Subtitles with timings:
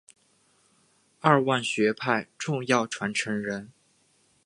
[1.19, 3.71] 二万学派重要传承人。